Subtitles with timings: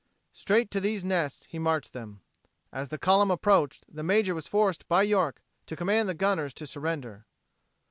[0.33, 2.21] Straight to these nests he marched them.
[2.73, 6.65] As the column approached, the major was forced by York to command the gunners to
[6.65, 7.27] surrender.